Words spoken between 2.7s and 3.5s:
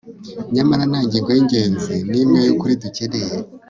dukeneye